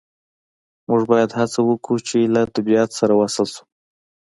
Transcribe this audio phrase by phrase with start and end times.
[0.87, 3.63] موږ باید هڅه وکړو چې له طبیعت سره وصل شو